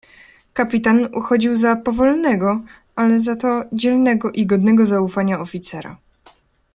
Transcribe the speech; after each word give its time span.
"Kapitan 0.53 1.09
uchodził 1.13 1.55
za 1.55 1.75
powolnego 1.75 2.61
ale 2.95 3.19
za 3.19 3.35
to 3.35 3.63
dzielnego 3.73 4.31
i 4.31 4.45
godnego 4.45 4.85
zaufania 4.85 5.39
oficera." 5.39 5.97